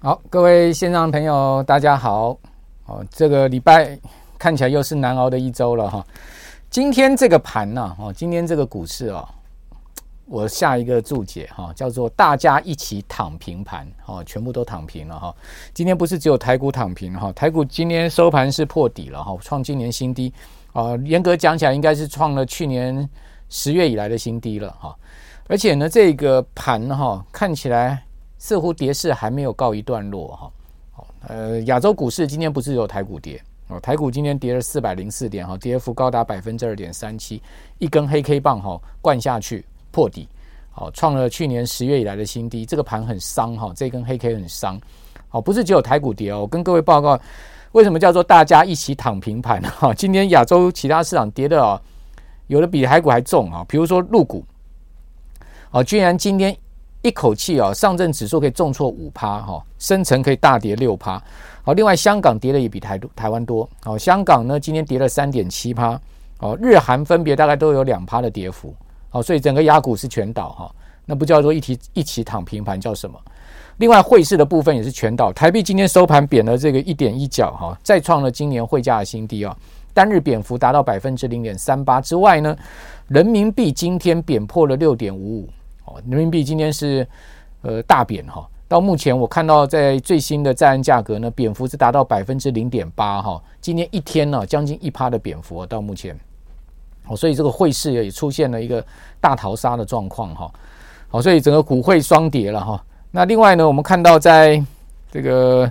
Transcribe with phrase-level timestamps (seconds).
[0.00, 2.38] 好，各位线上朋友，大家好。
[2.86, 3.98] 哦，这个礼拜
[4.38, 6.06] 看起来又是难熬的一周了哈。
[6.70, 9.28] 今天这个盘呢，哦，今天这个股市啊，
[10.26, 15.34] 我下一个注解哈，叫做大家一起躺平盘，哦，全部都躺平了哈。
[15.74, 20.32] 今天不是只有台股躺平哈，台股今天收盘是破底了哈，创今年新低
[20.74, 20.96] 啊。
[21.04, 23.10] 严格讲起来，应该是创了去年
[23.48, 24.96] 十月以来的新低了哈。
[25.48, 28.04] 而且呢，这个盘哈，看起来。
[28.38, 37.42] 似乎跌势还没有告一段落哈，呃，亚洲股市今天不是有台股跌哦，台股今天跌了四百零四点哈，跌幅高达百分之二点三七，
[37.78, 40.28] 一根黑 K 棒哈灌下去破底，
[40.70, 44.80] 好创了去年十月以来的新低，这个盘很伤哈，这根黑 K 很伤，
[45.28, 47.18] 好不是只有台股跌哦，我跟各位报告
[47.72, 51.80] 为什么叫做大家一起躺平盘哈， 今天亚洲其他市场跌的啊，
[52.46, 54.44] 有的比台股还重啊，比如说陆股，
[55.72, 56.56] 哦，居然今天。
[57.02, 61.22] 一口气啊，上证指数可以重挫五趴哈，深成可以大跌六趴。
[61.62, 63.68] 好，另外香港跌的也比台台湾多。
[63.84, 66.00] 好，香港呢今天跌了三点七趴。
[66.40, 68.74] 哦，日韩分别大概都有两趴的跌幅。
[69.10, 70.74] 好，所以整个亚股是全倒哈，
[71.06, 73.18] 那不叫做一起一起躺平盘叫什么？
[73.78, 79.56] 另外汇市的部分也是全倒，台币今天收盘贬了这个一点一角哈，再创了今年汇价的新低啊，
[79.94, 82.56] 单日贬幅达到百分之零点三八之外呢，
[83.06, 85.48] 人民币今天贬破了六点五五。
[86.06, 87.06] 人民币今天是
[87.62, 93.42] 呃大贬哈，到目前我看到在最新的在岸价格呢，贬幅是达到百分之零点八哈。
[93.60, 96.18] 今天一天呢，将近一趴的贬幅到目前，
[97.04, 98.84] 好，所以这个汇市也出现了一个
[99.20, 100.50] 大逃杀的状况哈。
[101.08, 102.84] 好，所以整个股汇双跌了哈。
[103.10, 104.62] 那另外呢，我们看到在
[105.10, 105.70] 这个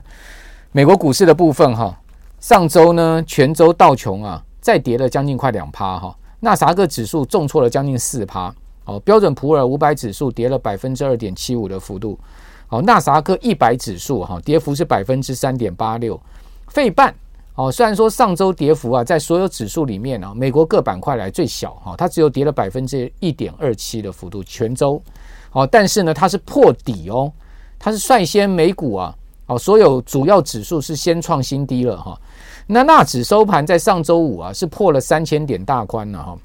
[0.72, 1.96] 美国股市的部分哈，
[2.40, 8.54] 上周呢全周道琼啊再跌了将近快两趴哈，纳萨克指数重挫了将近四趴。
[8.88, 12.18] 哦，标准普尔五百指数跌了百分之二点七五的幅度。
[12.68, 16.20] 好，纳萨克一百指数哈，跌幅是百分之三点八六。
[16.70, 17.14] 费半
[17.56, 25.02] 哦，虽然说上周跌幅啊，在所有指数里面啊，美国各板块来最小哈，它只有跌了百分之一点二七的幅度，全周。
[25.52, 27.32] 哦，但是呢，它是破底哦，
[27.78, 29.16] 它是率先美股啊，
[29.48, 32.18] 哦，所有主要指数是先创新低了哈。
[32.68, 36.38] 那纳指收盘在上周五啊，是破了三千点大关了哈。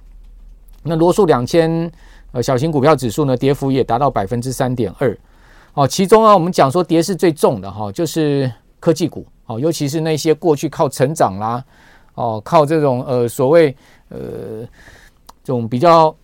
[0.82, 1.90] 那罗素两千。
[2.32, 5.16] 呃，小型股票指数呢，跌幅也达到百分之三点二。
[5.74, 8.50] 哦，其中啊，我们讲说跌势最重的哈，就是
[8.80, 11.64] 科技股哦，尤其是那些过去靠成长啦，
[12.14, 13.74] 哦，靠这种呃所谓
[14.08, 14.18] 呃
[15.42, 16.14] 这种比较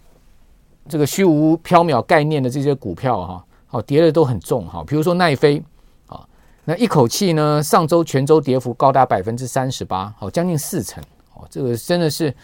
[0.87, 4.85] 这个虚无缥缈概念的这些股票哈，好跌的都很重哈。
[4.87, 5.63] 比如说奈飞
[6.07, 6.27] 啊，
[6.65, 11.03] 那一口气呢，上周全周跌幅高达百分之三十八，好将近四成
[11.35, 12.35] 哦，这个真的是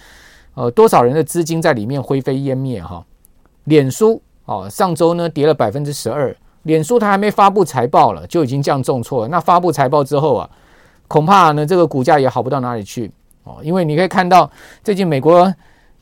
[0.55, 3.05] 呃多少人的资金在里面灰飞烟灭哈。
[3.65, 6.35] 脸书哦，上周呢跌了百分之十二。
[6.65, 9.29] 脸书它还没发布财报了，就已经这样重挫。
[9.29, 10.51] 那发布财报之后啊，
[11.07, 13.11] 恐怕呢这个股价也好不到哪里去
[13.43, 13.59] 哦。
[13.63, 14.51] 因为你可以看到
[14.83, 15.41] 最近美国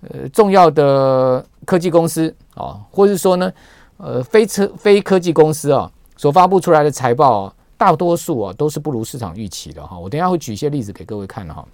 [0.08, 3.52] 呃重要的科技公司啊，或是说呢
[3.96, 9.98] 呃非车非科技公司啊所发布出来的财报，大多数啊都是不如市场预期的哈。
[9.98, 11.66] 我等下会举一些例子给各位看哈。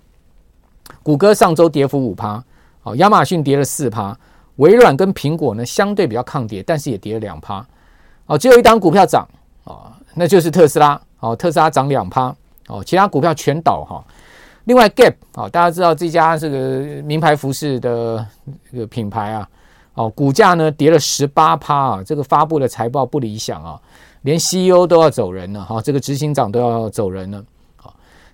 [1.03, 2.43] 谷歌上周跌幅五趴，
[2.84, 4.19] 哦，亚马逊跌了四趴。
[4.59, 7.67] 微软跟苹果呢相对比较抗跌，但是也跌了两趴，
[8.27, 9.27] 哦，只有一档股票涨，
[9.65, 12.35] 哦，那就是特斯拉，哦，特斯拉涨两趴，
[12.69, 14.05] 哦，其他股票全倒哈。
[14.65, 18.27] 另外，Gap，哦，大家知道这家这个名牌服饰的
[18.71, 19.49] 这个品牌啊，
[19.95, 23.81] 哦，股价呢跌了十八趴啊，这个发布的财报不理想啊，
[24.23, 27.43] 连 CEO 都要走人了哈，这个执行长都要走人了。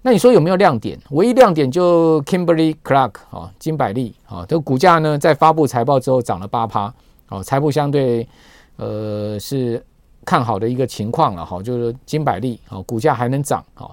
[0.06, 0.98] 那你说有没有亮点？
[1.12, 6.92] 唯一亮点就 Kimberly Clark 啊，金百利啊，这个股价呢在发布财报之后涨了八趴，
[7.30, 8.28] 哦，财报相对
[8.76, 9.82] 呃是
[10.22, 13.88] 看好的一个情况了哈，就是金百利啊股价还能涨啊。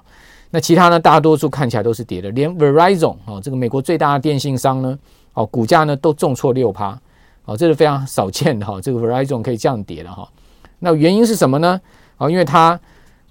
[0.49, 4.99] 那其他呢大多数看起来都是跌的，连 Verizon 啊这个美国最大的电信商呢，
[5.33, 6.99] 哦股价呢都重挫六趴，
[7.45, 10.27] 哦这是非常少见的哈，这个 Verizon 可以这样跌的哈。
[10.79, 11.79] 那原因是什么呢？
[12.17, 12.77] 啊，因为它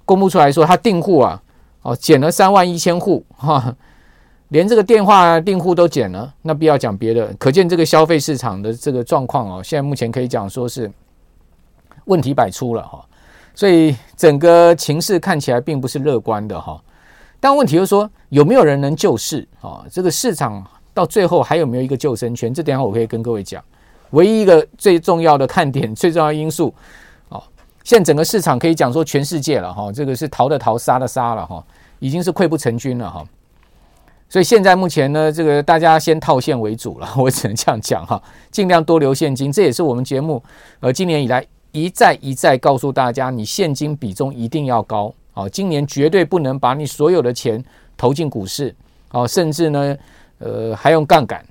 [0.06, 1.42] 公布出来说它订户啊。
[1.82, 3.74] 哦，减了三万一千户哈，
[4.48, 10.90] 连这个电话订户都减了，那不要讲别的，可见这个消费市场的这个状况哦，现在目前可以讲说是
[12.04, 13.02] 问题百出了哈，
[13.54, 16.78] 所以整个情势看起来并不是乐观的哈。
[17.40, 19.82] 但问题就是说，有没有人能救市啊？
[19.90, 20.62] 这个市场
[20.92, 22.52] 到最后还有没有一个救生圈？
[22.52, 23.64] 这点我可以跟各位讲，
[24.10, 26.74] 唯一一个最重要的看点、最重要的因素。
[27.90, 31.60] 现在整个市场可以讲说全世界了哈，这个是逃的逃，杀的杀了哈，
[31.98, 33.26] 已经是溃不成军了哈。
[34.28, 38.22] 所以现在目前呢，这个大家先套现为主了， 我只能这样讲哈，
[38.52, 39.50] 尽量多留现金。
[39.50, 40.40] 这也是我们节目
[40.78, 47.60] 呃今年以来一再一再告诉大家，你现金比重一定要高哦，今年绝对不能把你所有的钱
[47.96, 48.72] 投进股市，
[49.10, 49.96] 哦，甚至呢，
[50.38, 51.44] 呃，还用杠杆。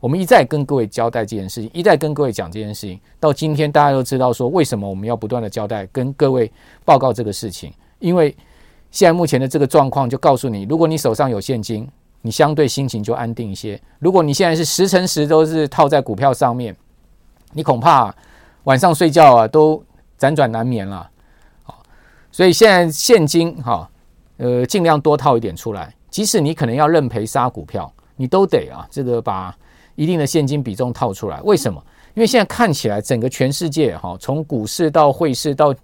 [0.00, 6.50] 我们一再跟各位交代这件事情，一再跟各位讲这件事情，到今天大家都知道说，为什么我们要不断的交代，跟各位
[6.84, 8.34] 报告这个事情，因为
[8.90, 11.86] 现在目前的这个状况就告诉你，如果你手上有现金，
[12.22, 16.74] 你相对心情就安定一些；如果你现在是十成十都是套在股票上面，
[17.52, 18.14] 你恐怕
[18.64, 19.82] 晚上睡觉啊都
[20.18, 21.08] 辗转难眠了。
[21.62, 21.82] 好
[22.32, 23.88] 所以现在现金哈，
[24.38, 25.94] 呃，尽量多套一点出来。
[26.10, 29.56] 即使你可能要认赔杀股票，你都得啊，这个把
[30.00, 31.38] 一定的现金比重套出来。
[31.42, 31.78] 为什么？
[32.14, 35.74] 因为现在看起来整个全世界哈，从股市到汇市到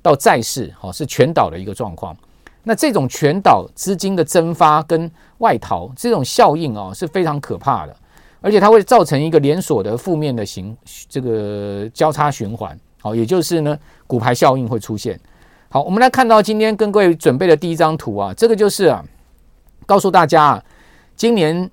[0.00, 2.16] 到债市哈，是全倒的一个状况。
[2.62, 7.96] 那这种全倒资金的蒸发跟外逃这种效应哦，是非常可怕的，
[8.40, 10.76] 而且它会造成一个连锁的负面的形
[11.08, 12.78] 这个交叉循环。
[13.02, 13.76] 好，也就是呢，
[14.06, 15.18] 骨牌效应会出现。
[15.68, 19.04] 好，我们来看到今天跟各位准备的第一张图啊，这个就是啊，
[19.84, 20.64] 告诉大家啊，
[21.16, 21.68] 今年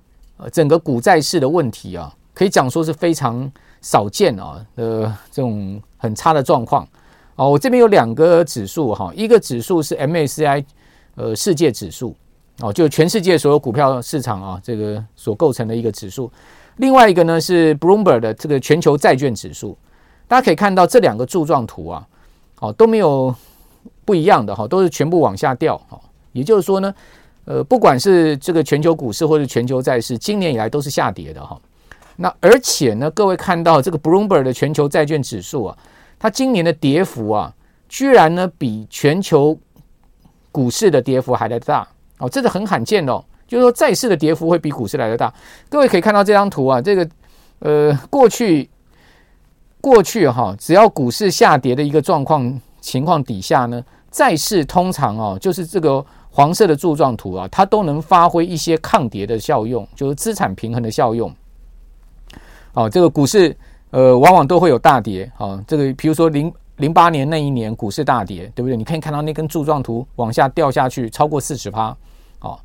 [0.49, 3.51] 整个股债市的问题啊，可以讲说是非常
[3.81, 6.87] 少见啊呃这种很差的状况。
[7.35, 10.63] 哦，我这边有两个指数哈，一个指数是 MSCI
[11.15, 12.15] 呃世界指数
[12.59, 16.31] 哦，就全世界所有股票市场啊这个所构成的一个指数，
[16.77, 19.77] 另外一个呢是 Bloomberg 的这个全球债券指数。
[20.27, 22.07] 大家可以看到这两个柱状图啊，
[22.59, 23.35] 哦都没有。
[24.03, 25.99] 不一样的哈，都是全部往下掉哈。
[26.33, 26.93] 也就是说呢，
[27.45, 31.59] 呃，不管是这个全球股市或者全球债市，今年以来都是下跌的哈。
[32.15, 35.77] 那而且呢，各位看到这个 Bloomberg 的全球债券指数啊，
[36.19, 37.53] 它今年的跌幅啊，
[37.89, 39.57] 居然呢比全球
[40.51, 41.87] 股市的跌幅还来大
[42.19, 43.23] 哦，这个很罕见哦。
[43.47, 45.33] 就是说，债市的跌幅会比股市来得大。
[45.69, 47.09] 各位可以看到这张图啊，这个
[47.59, 48.69] 呃，过去
[49.79, 52.59] 过去哈，只要股市下跌的一个状况。
[52.81, 53.79] 情况底下呢，
[54.09, 56.03] 债市通常哦，就是这个
[56.33, 61.29] 黄色的柱状图啊，它都能发挥一些抗跌的效用，就是资产平衡的效用。
[62.73, 63.55] 哦，这个股市
[63.89, 65.29] 呃，往往都会有大跌。
[65.37, 68.77] 哦，这个比如说零零八年那一年股市大跌，对不对？
[68.77, 71.95] 你可以看到那根柱状图往下掉下去超过四十趴。
[72.39, 72.57] 哦，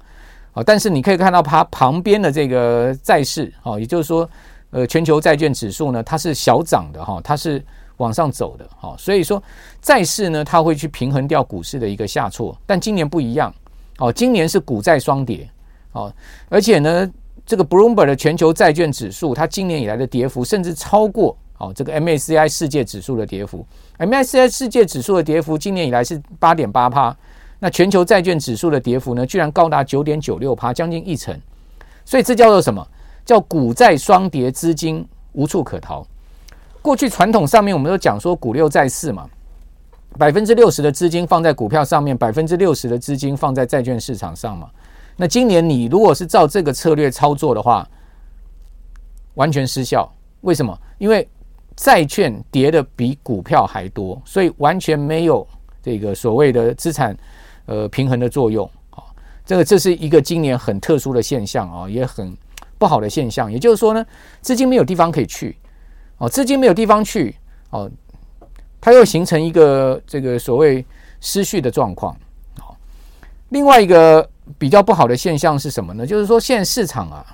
[0.53, 4.31] 哦，但是你可以看到它旁边的这个债市，哦，也就是说，
[4.71, 7.61] 呃，全球债券指数呢，它是小涨的哈，它是。
[7.99, 9.43] 往上走的，好，所以说
[9.81, 13.55] 债市呢，它会去平衡掉股市的一个下挫，但今年不一样，
[13.99, 15.49] 哦，今年是股债双跌，
[15.93, 16.13] 哦，
[16.49, 17.11] 而且呢，
[17.45, 23.65] 这个 Bloomberg 的全球债券指数，它今年以来的跌幅甚至超过哦这个 MSCI 世界指数的跌幅
[23.99, 27.17] ，MSCI 世界指数的跌幅今年以来是八点八趴，
[27.59, 31.35] 那全球债券指数的跌幅呢，居然高达九点九六趴，将近一成，
[32.05, 32.87] 所以这叫做什么？
[33.25, 36.07] 叫股债双跌，资金无处可逃。
[36.87, 39.29] 过去传统上面，我们都讲说股六债四嘛，
[40.17, 44.71] 百分之六十的资金放在股票上面，百分之六十的资金放在债券市场上嘛。
[45.17, 47.85] 那今年你如果是照这个策略操作的话，
[49.35, 50.09] 完全失效。
[50.43, 50.79] 为什么？
[50.99, 51.29] 因为
[51.75, 55.45] 债券跌的比股票还多，所以完全没有
[55.83, 57.17] 这个所谓的资产
[57.65, 59.03] 呃平衡的作用啊。
[59.45, 62.33] 这个这是一个今年很特殊的现象啊，也很
[62.79, 63.51] 不好的现象。
[63.51, 64.07] 也就是说呢，
[64.41, 65.57] 资金没有地方可以去。
[66.19, 67.37] 哦，资金没有地方去，
[67.71, 67.91] 哦，
[68.81, 70.85] 它又形成一个这个所谓
[71.21, 72.17] 失序的状况。
[72.61, 72.75] 哦，
[73.51, 74.27] 另外一个
[74.57, 76.07] 比较不好的现象是什么呢？
[76.07, 77.25] 就是说现在市场啊，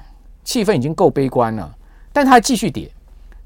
[0.43, 1.73] 气氛已经够悲观了，
[2.13, 2.91] 但它继续跌。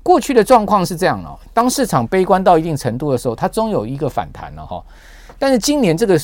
[0.02, 4.82] 过去的状况是这样哦，当市场悲观到一定程度的时候，它终有一个反弹了哈。
[5.38, 6.18] 但是今年这个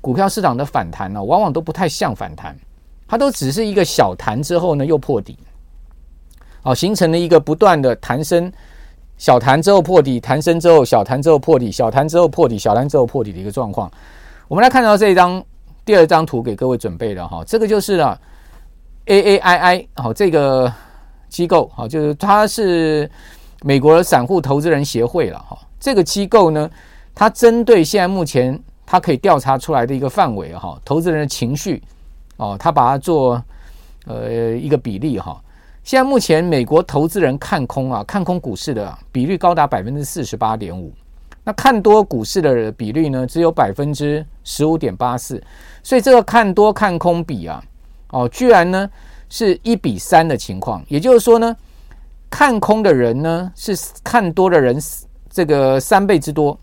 [0.00, 2.58] 股票市场的反弹呢，往往都不太像反弹，
[3.06, 5.38] 它都只是一个小弹之后呢，又破底。
[6.62, 8.52] 好，形成了一个不断的弹升，
[9.16, 13.90] 小弹之后破底，弹升之后小弹之后破底，小弹之后破底，小弹之后破底的一个状况。
[14.46, 15.42] 我们来看到这一张
[15.84, 18.18] 第二张图给各位准备的哈，这个就是啊
[19.06, 20.72] AAII 好这个
[21.28, 23.10] 机构好，就是它是
[23.62, 25.56] 美国散户投资人协会了哈。
[25.78, 26.70] 这个机构呢，
[27.14, 31.82] 它针对现在目前它可以调查出来的一个范围哈，投资人的情绪
[32.36, 33.42] 哦，它把它做
[34.06, 35.40] 呃一个比例哈。
[35.90, 40.92] 现在目前美国投资人看空啊，看空股市的比率高达百分之四十八点五，
[41.42, 45.42] 那看多股市的比率呢，只有百分之十五点八四，
[45.82, 47.60] 所以这个看多看空比啊，
[48.10, 48.88] 哦，居然呢
[49.28, 51.56] 是一比三的情况，也就是说呢，
[52.30, 54.78] 看空的人呢是看多的人
[55.28, 56.56] 这个三倍之多，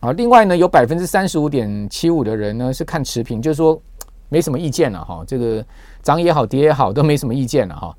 [0.00, 3.80] 啊，另外呢有百分之三十五点七五的人呢是看持平，就是说
[4.28, 5.64] 没什么意见了哈，这个。
[6.00, 7.94] 涨也好，跌也好，都没什么意见了哈，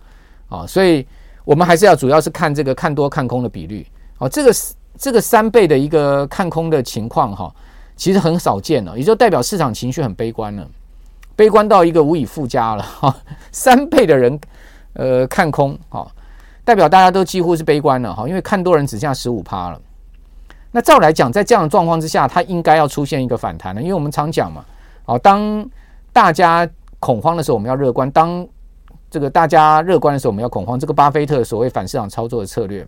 [0.50, 1.06] 啊，所以
[1.46, 3.86] 我们还是要主要是看这个看多看空的比率，
[4.18, 4.53] 哦，这个
[4.98, 7.53] 这个三倍的一个看空的情况哈，
[7.96, 10.68] 其实很少见了，也就代表市场情绪很悲观了，
[11.36, 13.15] 悲观到一个无以复加了哈。
[13.51, 14.39] 三倍的人
[14.94, 16.06] 呃看空哈，
[16.65, 19.79] 代表大家都几乎是悲观了哈，因为看多人只剩下十五趴了。
[20.72, 24.63] 那照来讲，在这样的状况之下，它应该要出现一个反弹了，因为我们常讲嘛，
[25.06, 25.68] 哦，当
[26.13, 28.48] 大家恐慌的时候，我们要乐观；当
[29.10, 30.80] 这个大家乐观的时候，我们要恐慌。
[30.80, 32.86] 这个巴菲特所谓反市场操作的策略，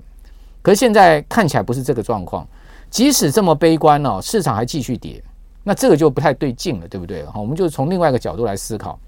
[0.62, 2.48] 可是现在看起来不是这个状况。
[2.90, 5.24] 即使这么悲观哦，市场还继续跌，
[5.63, 7.25] 那这个就不太对劲了，对不对？
[7.25, 9.00] 好，我们就从另外一个角度来思考，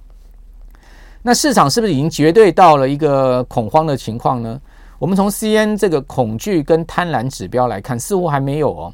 [1.21, 4.59] 那市场是不是已经绝对到了一个恐慌的情况呢？
[4.99, 8.93] 我们从 C N 这个恐惧跟贪婪指标来看，似乎还没有哦。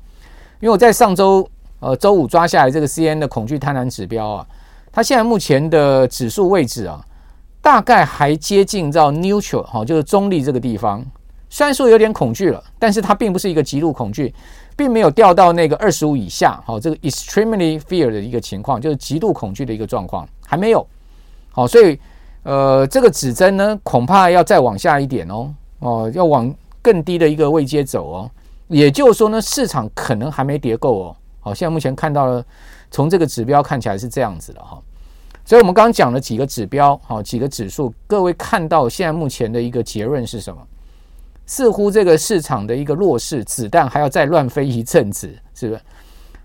[0.60, 1.48] 因为我在上周
[1.80, 4.48] 呃周五抓下来这个 C N 的恐惧贪婪指标啊，
[4.92, 7.00] 它现在目前的指数位置啊，
[7.62, 11.06] 大概还接近到 neutral 哈，就是中立这个地方。
[11.50, 14.34] 虽然说有点恐惧了，但是它并不是一个极度恐惧。
[14.75, 20.88] 并没有掉到那个二十五以下，好，这个 extremely fear 的一个情况，就是极度恐惧的一个状况，还没有，
[21.51, 22.00] 好，所以
[22.44, 26.50] 呃，这个指针呢，恐怕要再往下一点哦，哦，要往
[26.82, 28.32] 更低的一个位阶走哦，
[28.70, 32.42] 也就是说呢，市场可能还没跌够哦，好，现在目前看到了，
[32.89, 34.82] 从这个指标看起来是这样子的哈，
[35.50, 40.62] 所以我们刚刚讲了几个指标，好，几个指数，各位看到现在目前的一个结论是什么？
[41.48, 45.82] 似乎这个市场的一个弱势，子弹还要再乱飞一阵子，是不是？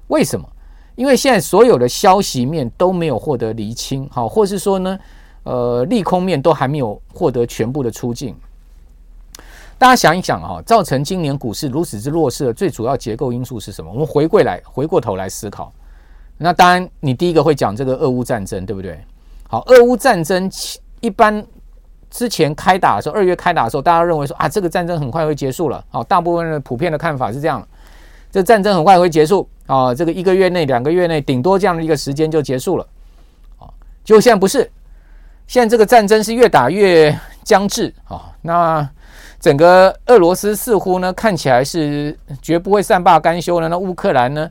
[0.07, 0.49] 为什么？
[0.95, 4.99] 因为现在所有的消息面都没有获得厘清，好，或是说呢，
[5.43, 8.35] 呃，利空面都还没有获得全部的出境。
[9.77, 13.93] 大家想一想啊，造成今年股市如此之弱势的最主要结构因素是什么？
[13.93, 15.71] 我们回过来，回过头来思考。
[16.37, 18.99] 那当然，你第一个会讲这个俄乌战争，对不对？
[19.49, 20.51] 好，俄乌战争
[21.01, 21.45] 一般。
[22.11, 25.85] 之前开打的时候，二月开打的时候，大家认为说啊，这个战争很快会结束了。
[25.89, 27.67] 好，大部分人普遍的看法是这样，
[28.31, 32.87] 这战争很快会结束啊，这个一个月内、两个月内，顶多这样的一个时间就结束了。
[33.59, 33.67] 啊，
[34.05, 34.71] 结果现在不是，
[35.49, 38.31] 现在这个战争是越打越僵滞啊。
[38.41, 38.89] 那
[39.41, 43.69] 整个俄罗斯似乎呢，看起来是绝不会善罢甘休了。
[43.69, 44.49] 那乌克兰呢，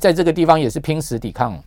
[0.00, 1.58] 在这个地方也是拼死抵抗。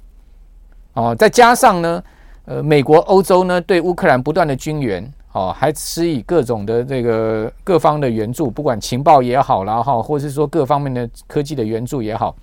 [0.93, 2.03] 哦，再加上呢，
[2.45, 5.13] 呃，美国、欧洲呢，对乌克兰不断的军援。
[5.33, 12.35] 哦，还施以各种的这个各方的援助，不管情报也好啦，哈，或是说各方面的科技的援助也好，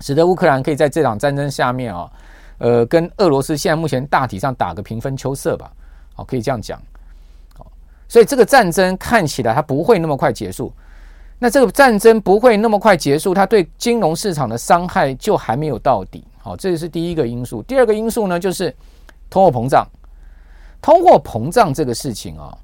[0.00, 2.10] 使得乌克兰可以在这场战争下面啊，
[2.56, 5.70] 呃，跟俄罗斯现在目前大体上打个平分秋色吧，
[6.14, 6.80] 好，可以这样讲。
[7.54, 7.66] 好，
[8.08, 10.72] 所以这个战争看起来它不会那么快结束。
[11.38, 16.24] 那这个战争不会那么快结束，它对金融市场的伤害就还没有到底。
[16.38, 17.62] 好，这是第一个因素。
[17.64, 18.74] 第二个因素呢，就是
[19.28, 19.86] 通货膨胀。
[20.80, 22.56] 通货膨胀这个事情啊，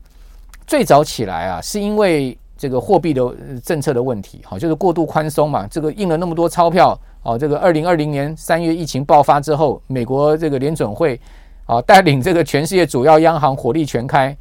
[0.67, 5.67] 最早起来啊，是因为这个货币的政策的问题，好，就是过度宽松嘛。
[5.67, 11.21] 这个印了那么多钞票，哦，这个二零二零年三月疫情爆发之后，美国这个联准会
[11.67, 14.35] 啊，带领这个全世界主要央行火力全开，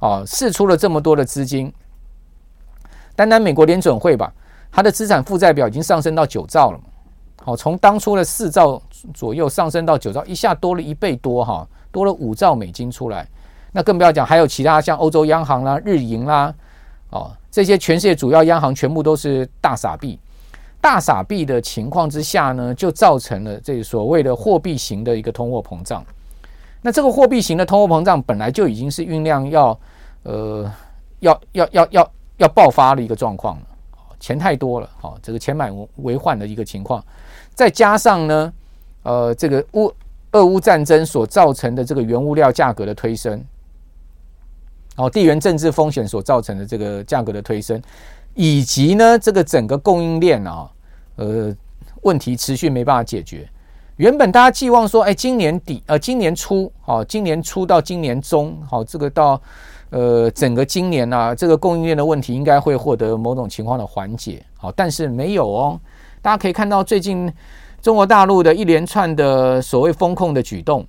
[0.00, 1.70] 啊，释出了这么多的资金。
[3.16, 4.32] 单单美国联准会吧，
[4.70, 6.84] 它的资产负债表已经上升到九兆了嘛，
[7.44, 8.80] 好，从当初的四兆
[9.12, 11.66] 左右上升到九兆，一下多了一倍多哈。
[11.94, 13.24] 多了五兆美金出来，
[13.70, 16.52] 那更不要讲，还有其他像欧洲央行啦、日银啦，
[17.10, 20.18] 哦，这些全世界主要央行全部都是大傻币，
[20.80, 26.04] 大傻币的情况之下呢，就造成了这所谓的货币型的一个通货膨胀。
[26.82, 29.78] 那这个货币型的通货膨胀本来就已经是酝酿要
[30.24, 30.68] 呃
[31.20, 33.66] 要要要要要爆发的一个状况了，
[34.18, 37.04] 钱太多了，好，这个钱买为患的一个情况，
[37.54, 38.52] 再加上呢，
[39.02, 39.92] 呃，这个乌。
[40.34, 43.40] 俄乌战争所造成的这个原物料价格的推升，
[44.96, 47.80] 哦，地缘政治风险所造成的这个价格的推升，
[48.34, 50.68] 以及呢，这个整个供应链啊，
[51.14, 51.54] 呃，
[52.02, 53.48] 问题持续没办法解决。
[53.94, 59.40] 原本大家寄望说，哎，今年底，呃，今年初，好，今年初到今年中，好，这个到
[59.94, 65.80] 呃整个今年啊，这个供应链的问题应该会获得某种情况的缓解，好，但是没有哦。
[66.20, 67.32] 大家可以看到最近。
[67.84, 70.86] 中国大陆的一连串的所谓风控的举动，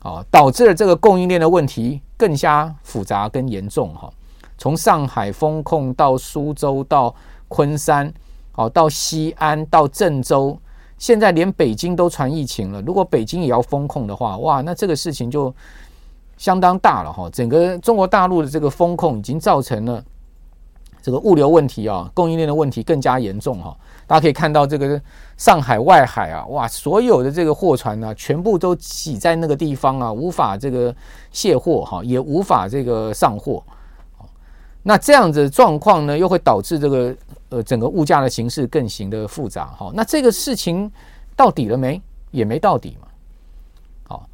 [0.00, 4.12] 啊，导致了这个供应链的问题更加复杂跟严重哈。
[4.58, 7.14] 从上海封控到苏州到
[7.48, 8.12] 昆山，
[8.56, 10.54] 哦，到西安到郑州，
[10.98, 12.82] 现在连北京都传疫情了。
[12.82, 15.50] 如果北京也要封控的话，哇，那这个事情就
[16.36, 17.28] 相当大了哈。
[17.30, 20.02] 整个中国大陆的这个风控已经造成了
[21.02, 23.76] 这个物流问题啊，供应链的问题更加严重哈。
[24.06, 25.00] 大家可以看到这个
[25.36, 30.94] 上海外海啊，哇，所有的这个货船呢、全部都挤在那个地方啊，无法这个
[31.30, 33.62] 卸货哈，也无法这个上货。
[34.82, 37.16] 那这样子状况呢，又会导致这个
[37.48, 39.90] 呃整个物价的形势更形的复杂哈。
[39.94, 40.90] 那这个事情
[41.34, 42.00] 到底了没？
[42.30, 43.08] 也没到底嘛。
[44.06, 44.28] 好，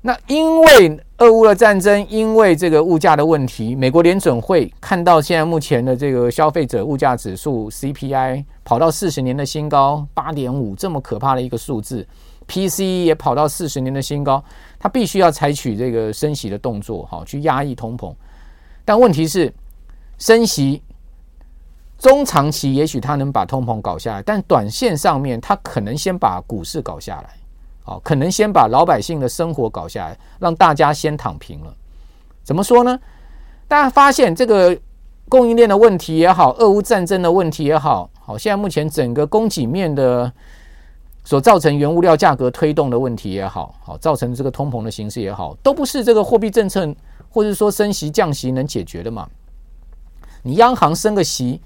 [0.00, 12.06] 那因为俄乌的战争，因为这个物价的问题，美国联准会看到现在目前的这个消费者物价指数 CPI 跑到四十年的新高八点五，这么可怕的一个数字
[12.46, 14.44] ，PCE 也跑到四十年的新高，
[14.78, 18.14] 它必须要采取这个升息的动作，哈，去压抑通膨。
[18.84, 19.50] 但问题是，
[20.18, 20.82] 升息
[21.98, 27.30] 中长期也许它能把通膨搞下来，但短线上面它可能先把股市搞下来，
[27.86, 31.74] 哦，可能先把老百姓的生活搞下来，让大家先躺平了。
[32.44, 32.98] 怎么说呢？
[33.66, 34.76] 大家发现这个
[35.28, 40.30] 供应链的问题也好，俄乌战争的问题也好，好，现在目前整个供给面的
[41.24, 46.94] 所造成原物料价格推动的问题也好，好，造成这个通膨的形势也好，都不是这个货币政策。
[47.28, 49.28] 或者说升息降息能解决的嘛？
[50.42, 51.60] 你央行升个息，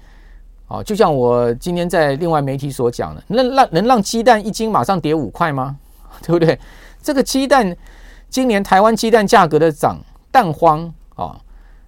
[0.67, 5.77] 啊，就像我今天在另外媒体所讲的，能让能让鸡蛋一斤马上跌五块吗？
[6.21, 6.59] 对不对？
[7.01, 7.75] 这个鸡蛋
[8.29, 9.99] 今年台湾鸡蛋价格的涨
[10.31, 11.39] 蛋荒啊，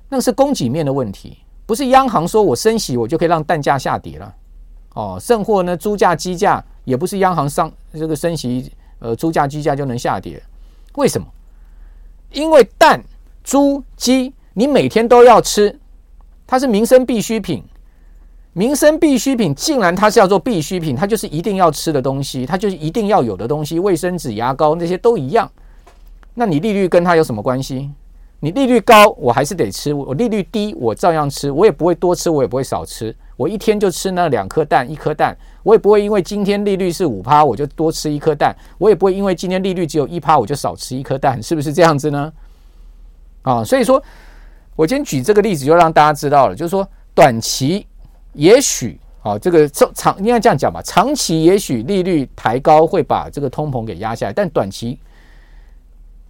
[0.09, 4.35] 那是供给面的问题，不是央行说我升息我就可以让蛋价下跌了
[4.93, 5.17] 哦。
[5.21, 10.41] 甚或呢，猪价鸡价也不是央行上这个升息，呃，猪价鸡价就能下跌？
[10.95, 11.27] 为什么？
[12.31, 13.01] 因为蛋。
[13.45, 15.77] 猪鸡，你每天都要吃，
[16.47, 17.61] 它是民生必需品。
[18.53, 23.79] 民生必需品，竟然它是要做必需品，它就是一定要吃的东西，它就是一定要有的东西。
[23.79, 25.49] 卫生纸、牙膏那些都一样。
[26.35, 27.89] 那你利率跟它有什么关系？
[28.39, 31.49] 你利率高，我还是得吃；我利率低，我照样吃。
[31.49, 33.15] 我也不会多吃，我也不会少吃。
[33.37, 35.35] 我一天就吃那两颗蛋，一颗蛋。
[35.63, 38.55] 我也不会因为今天利率是五趴，我就多吃一颗蛋。
[38.77, 41.41] 我也不会因为今天利率只有一趴，我就少吃一颗蛋。
[41.41, 42.31] 是不是这样子呢？
[43.43, 44.03] 啊，所以说，
[44.75, 47.87] 我今天举这个例子，就让大家知道了，就是说，短期
[48.33, 54.99] 也许啊，这个长应该这样讲吧，长期也许利率抬高会把这个通膨给压下来，但短期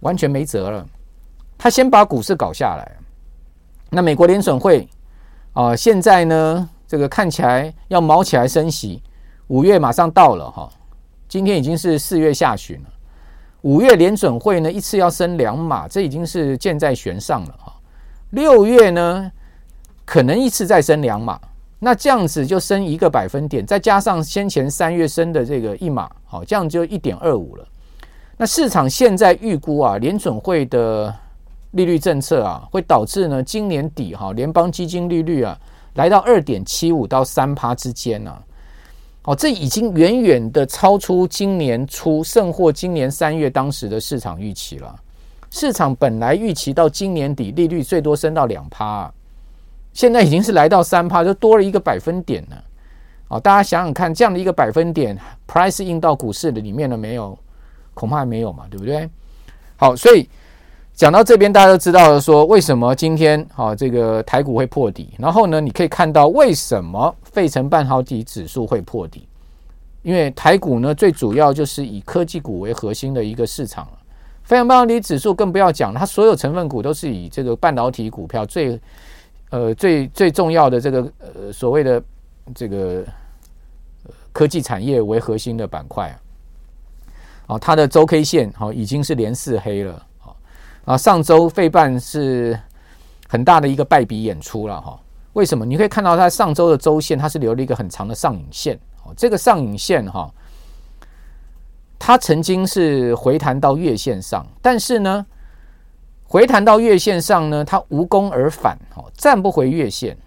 [0.00, 0.86] 完全没辙了，
[1.58, 2.96] 他先把股市搞下来。
[3.90, 4.88] 那美国联准会
[5.52, 9.02] 啊，现在呢，这个看起来要卯起来升息，
[9.48, 10.68] 五月马上到了哈，
[11.28, 12.88] 今天已经是四月下旬了。
[13.62, 17.72] 五月联准会呢，一次要升两码，这已经是箭在弦上了哈。
[18.30, 19.32] 六月呢，
[20.04, 21.40] 可能一次再升两码，
[21.84, 27.68] 那这样子就升一个百分点，再加上先前三月升的这个一码，好，这样就一点二五了。
[28.38, 31.14] 那市场现在预估啊，联准会的
[31.72, 35.54] 利率政策啊，会导致呢今年底哈联邦基金利率啊
[35.96, 38.34] 来到二点七五到三趴之间呢。
[39.24, 44.96] 哦，这已经远远的超出今年初，甚或今年三月当时的市场预期了。
[45.50, 49.12] 市场本来预期到今年底利率最多升到两趴，
[49.94, 52.62] 现在已经是来到三趴，就多了一个百分点了。
[53.28, 57.38] 哦，大家想想看，这样的一个百分点，price 印到股市的里面了没有？
[57.94, 59.08] 恐怕没有嘛，对不对？
[59.76, 60.28] 好，所以。
[60.96, 65.10] 讲到这边，大家都知道了，说为什么今天啊这个台股会破底？
[65.18, 69.26] 然后呢，你可以看到为什么费城半导体指数会破底？
[70.02, 73.88] 因为台股呢，最主要就是以科技股为核心的一个市场。
[74.44, 78.80] 费城半导体指数更不要讲，它所有成分股都是以这个半导体股票最
[79.54, 82.02] 呃最最重要的这个呃所谓的
[82.56, 83.04] 这个
[84.32, 86.12] 科技产业为核心的板块
[87.46, 87.56] 啊。
[87.56, 90.06] 它的周 K 线好已经是连四黑了。
[90.84, 92.58] 啊，上周费半是
[93.28, 95.00] 很大的一个败笔演出了哈。
[95.32, 95.64] 为什么？
[95.64, 98.78] 你可以看到它上周的周线，它是留了一个很长的上影线。
[99.04, 100.30] 哦，这个上影线哈，
[101.98, 105.24] 它曾经是回弹到月线上，但是呢，
[106.34, 110.18] 回弹到月线上呢，它无功而返，哦，站不回月线。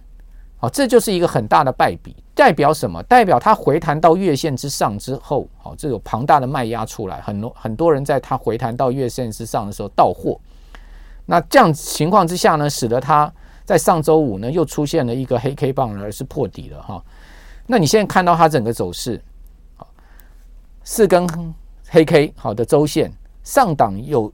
[0.56, 3.04] 好，这就是一个很大的败笔，代表什么？
[3.04, 10.40] 代表它回弹到月线之上之后，好，这有庞大的卖压出来，很多很多人在它回弹到月线之上的时候到货。
[11.26, 13.30] 那这样情况之下呢，使得它
[13.66, 17.04] 在上周五呢又出现了一个黑 K 棒，而是破底了哈。
[17.66, 19.22] 那你现在看到它整个走势，
[19.76, 19.86] 好，
[20.86, 21.28] 四根
[21.90, 23.12] 黑 K 好的周线
[23.44, 24.32] 上档有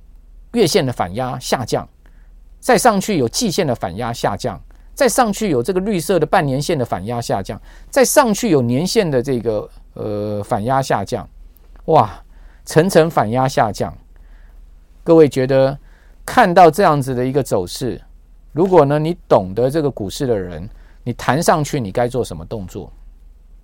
[0.54, 1.88] 月线的反压下降，
[2.60, 4.60] 再上去有季线的反压下降。
[4.96, 11.28] 再上去有这个绿色的半年线的反压下降，再上去有年线的这个呃反压下降，
[11.86, 12.24] 哇，
[12.64, 13.92] 层层反压下降。
[15.04, 15.76] 各位觉得
[16.24, 18.00] 看到这样子的一个走势，
[18.52, 20.70] 如果呢你懂得这个股市的人，
[21.04, 22.94] 你弹上去你该做什么动作？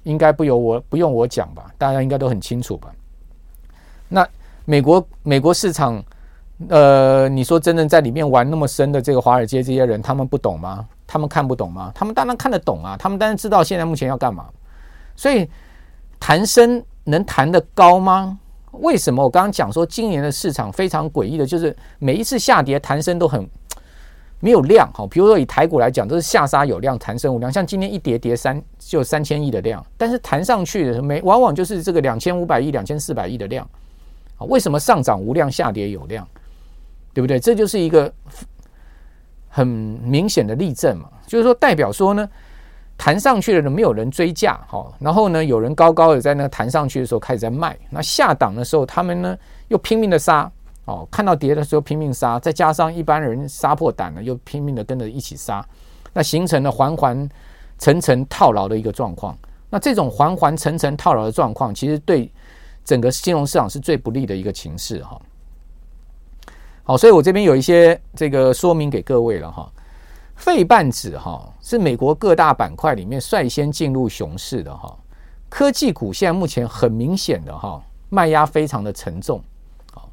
[0.02, 1.72] 应该不由我不用我讲吧？
[1.78, 2.92] 大家应该都很清楚吧？
[4.08, 4.28] 那
[4.66, 6.04] 美国美国市场，
[6.68, 10.86] 呃，你说真正在里面玩那么深的这个华尔街这些人，他们不懂吗？
[11.08, 11.90] 他们看不懂吗？
[11.96, 12.98] 他们当然看得懂啊！
[12.98, 14.46] 他们当然知道现在目前要干嘛。
[15.16, 15.50] 所以
[16.20, 18.38] 弹升能弹得高吗？
[18.72, 23.50] 为什么我刚刚讲说今年的市场非常诡异的，就是每一次下跌弹升都很
[24.42, 24.88] 没有量。
[24.94, 27.50] 好，比如说以台股来讲，都是下杀有量，弹升无量。
[27.52, 33.68] 像今天一跌跌三就三千亿的量，但是弹上去的时候没往往就是这个两千五百亿、两千四百亿的量。
[34.40, 36.28] 为什么上涨无量，下跌有量？
[37.14, 37.40] 对不对？
[37.40, 38.14] 这就是一个
[39.48, 42.30] 很明显的例证嘛，就是说代表说呢。
[43.02, 49.38] 弹上去的人没有人追价，好，然后呢，有人高高的在那弹上去的时候开始在卖，那下档的时候他们呢
[49.70, 50.52] 又拼命的杀，
[50.84, 55.66] 哦，看到跌的时候拼命杀，再加上一般人杀破胆了，又拼命的跟着一起杀，
[56.12, 57.30] 那形成了环环
[57.78, 59.34] 层层套牢的一个状况。
[59.70, 62.30] 那这种环环层层套牢的状况，其实对
[62.84, 65.18] 整个金融市场是最不利的一个情势哈。
[66.90, 69.72] 好，所以我这边有一些这个说明给各位了哈。
[70.36, 74.98] 费半指哈是美国各大板块里面率先进入熊市的哈，
[75.50, 79.40] 科技股现在目前很明显的哈卖压非常的沉重，
[79.94, 80.10] 好，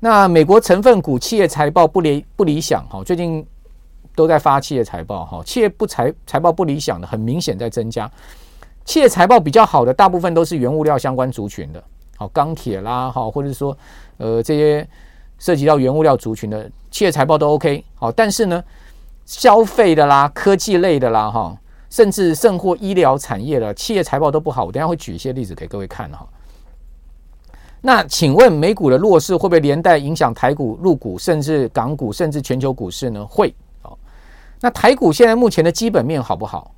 [0.00, 3.42] 那美国成分股企业财报不理不理想哈，最近
[4.14, 8.10] 都在发企业财报哈，企业不财财报不理想的很明显在增加，
[8.84, 11.82] 企业财报比较好的大部分都是原物料相关族群的，
[12.18, 13.74] 好，钢铁啦哈，或者说
[14.18, 14.86] 呃这些
[15.38, 18.62] 涉及到原物料族群的企业财报都 OK 好，但是呢。
[19.28, 21.54] 消费的啦，科技类的啦，哈，
[21.90, 24.64] 甚至甚或医疗产业的企业财报都不好。
[24.64, 26.26] 我等下会举一些例子给各位看哈。
[27.82, 33.22] 那请问美股的弱势会不会连带影响台股、入股，甚至港股，甚至全球股市呢？
[33.26, 33.54] 会。
[33.82, 33.94] 哦，
[34.62, 36.72] 那台股现在目前的基本面好不好？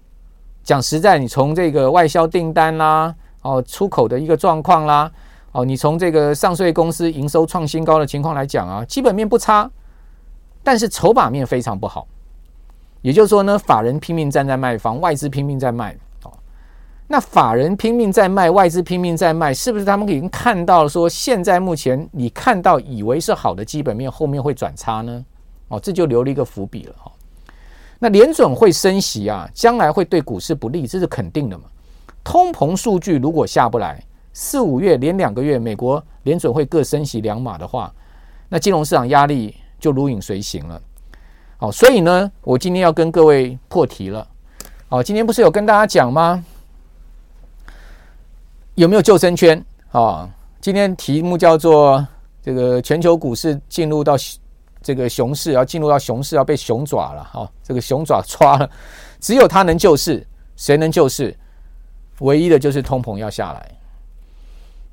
[0.65, 5.09] 讲实在，你从这个外销订单啦，哦，出口的一个状况啦，
[5.53, 9.69] 哦，你从这个上市公司营收创新高的情况来讲啊，基本面不差，
[10.63, 12.07] 但是筹码面非常不好。
[13.03, 15.97] 也就是说呢，法人拼命站在卖方，外资拼命在卖。
[16.23, 16.33] 哦，
[17.09, 25.25] 那法人拼命在卖，外资拼命在卖，是不是他们已经看到说，现在目前你看到以为是好的基本面，后面会转差呢？
[25.69, 27.11] 哦，这就留了一个伏笔了哈。
[27.99, 31.65] 那联准会升息啊，将来会对股市不利，这是肯定的嘛。
[32.23, 37.93] 通膨数据如果下不来，四五月连两个月美国联准会各升息两码的话，
[38.49, 40.81] 那金融市场压力就如影随形了。
[41.57, 44.27] 好，所以呢，我今天要跟各位破题了。
[44.89, 46.43] 好，今天不是有跟大家讲吗？
[48.77, 49.63] 有没有救生圈？
[49.93, 50.29] 啊，
[50.61, 52.07] 今天题目叫做
[52.41, 54.15] 这个全球股市进入到
[54.81, 57.23] 这个熊市，要进入到熊市，要被熊爪了。
[57.25, 58.71] 好，这个熊爪抓了，
[59.21, 61.37] 只有他能救市，谁能救市？
[62.21, 63.80] 唯一的就是通膨要下来。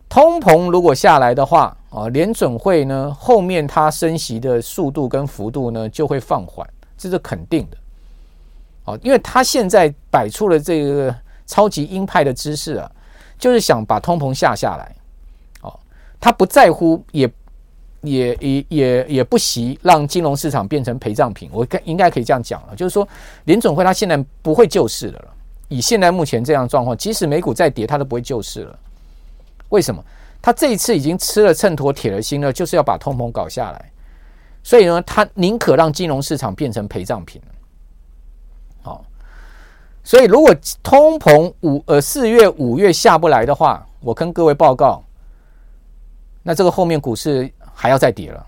[0.10, 6.68] 通膨如果下来的话，啊，联准会呢后面它升息的速度跟幅度呢就会放缓，
[6.98, 7.78] 这是肯定的。
[8.86, 11.14] 啊，因为他现在摆出了这个
[11.46, 12.90] 超级鹰派的姿势啊，
[13.38, 14.96] 就是想把通膨下下来。
[15.62, 15.80] 哦，
[16.22, 17.30] 他不在乎，也
[18.02, 21.50] 也也也也不惜让金融市场变成陪葬品。
[21.52, 23.06] 我该应该可以这样讲了，就是说
[23.44, 25.26] 联准会他现在不会救市的了。
[25.68, 28.80] 以现在目前这样状况，即使美股再跌，他都不会救市了。
[29.70, 30.04] 为什么？
[30.40, 33.92] 他这一次已经吃了秤砣铁了心了，就是要把通膨搞下来。
[34.64, 37.42] 所以呢，他宁可让金融市场变成陪葬品。
[38.82, 39.04] 好，
[40.04, 45.04] 所以如果通膨五呃四月五月下不来的话，我跟各位报告，
[46.44, 48.46] 那这个后面股市还要再跌了。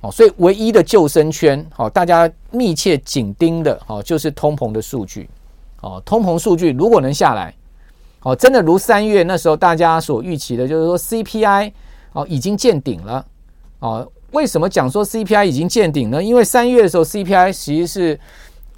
[0.00, 5.30] 哦，所以唯一的救生圈，好，大家密切紧盯的，好，就是通膨的数据。
[5.80, 7.54] 哦，通膨数据如果能下来。
[8.24, 11.72] 哦，真的如三月那时候大家所预期的，就是说 CPI
[12.12, 13.24] 哦已经见顶了。
[13.80, 16.22] 哦，为什么讲说 CPI 已经见顶呢？
[16.22, 18.20] 因为三月的时候 CPI 其实是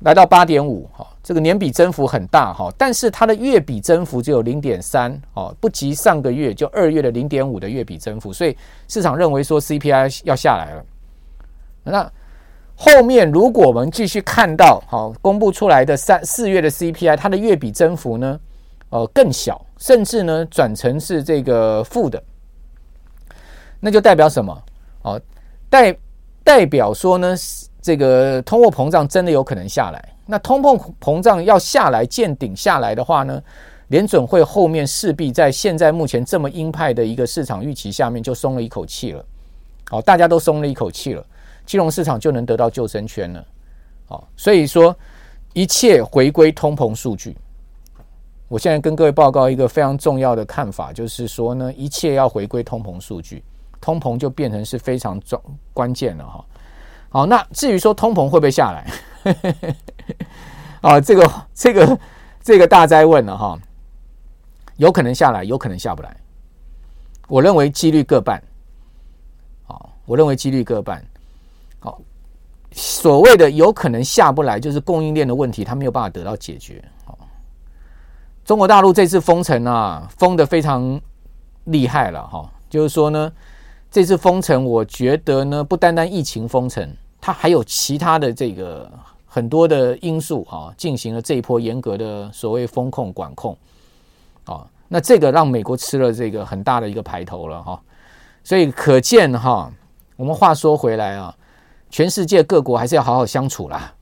[0.00, 8.56] 来到八点五，哈，这个年比增幅很大，哈，但是它的月比增幅只有零点三，哦，不及上个月就二月的零点五的月比增幅，所以
[8.88, 10.84] 市场认为说 CPI 要下来了。
[11.84, 12.12] 那
[12.74, 18.40] 后面如果我们继续看到，好，公布出来的三四月的 CPI，它的月比增幅呢？
[18.90, 22.22] 呃，更小，甚至呢转成是这个负的，
[23.80, 24.62] 那就代表什么？
[25.02, 25.20] 哦，
[25.68, 25.96] 代
[26.44, 27.34] 代表说呢，
[27.82, 30.14] 这个通货膨胀真的有可能下来。
[30.24, 33.42] 那通货膨胀要下来见顶下来的话呢，
[33.88, 39.24] 联准会后面势必在现在目前这么鹰派的一个市场预期下面就松了一口气了。
[39.90, 41.24] 哦，大家都松了一口气了，
[41.64, 43.44] 金融市场就能得到救生圈了。
[44.08, 44.96] 哦，所以说
[45.52, 47.36] 一切回归通膨数据。
[48.48, 53.42] 我现在跟各位报告一个非常重要的看法，就是说呢，一切要回归通膨数据，
[53.80, 55.40] 通膨就变成是非常重
[55.72, 56.44] 关键了哈。
[57.08, 59.74] 好，那至于说通膨会不会下来？
[60.80, 61.98] 啊，这个这个
[62.40, 63.58] 这个大哉问了哈，
[64.76, 66.16] 有可能下来，有可能下不来。
[67.26, 68.40] 我认为几率各半。
[69.64, 71.04] 好，我认为几率各半。
[71.80, 72.00] 好，
[72.70, 76.84] 所谓的有可能下不来，就是供应链的问题，它没有办法得到解决。
[78.46, 81.00] 中国大陆这次封城啊，封得非常
[81.64, 82.48] 厉害了哈。
[82.70, 83.32] 就是说呢，
[83.90, 86.88] 这次封城，我觉得呢，不单单疫情封城，
[87.20, 88.88] 它还有其他的这个
[89.26, 93.58] 很多的因素啊，进行了这一波严格的所谓封控管控
[94.44, 94.64] 啊。
[94.86, 97.82] 那这个让美国吃了这个很大的一个排头了哈。
[98.44, 99.68] 所以可见哈，
[100.14, 101.34] 我们话说回来啊，
[101.90, 103.92] 全世界各国还是要好好相处啦，